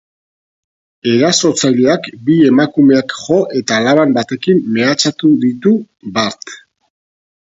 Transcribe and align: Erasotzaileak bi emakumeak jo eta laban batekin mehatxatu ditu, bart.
Erasotzaileak 1.09 2.09
bi 2.29 2.39
emakumeak 2.53 3.15
jo 3.25 3.37
eta 3.61 3.77
laban 3.89 4.17
batekin 4.19 4.65
mehatxatu 4.79 5.33
ditu, 5.45 5.75
bart. 6.17 6.57